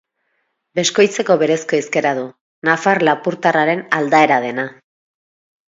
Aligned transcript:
Beskoitzeko 0.79 1.35
berezko 1.41 1.77
hizkera 1.81 2.15
du, 2.21 2.25
nafar-lapurtarraren 2.71 3.87
aldaera 4.01 4.43
dena. 4.51 4.69